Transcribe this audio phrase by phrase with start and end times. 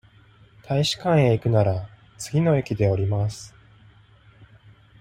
[0.63, 3.53] 大使館へ行くなら、次の駅で降ります。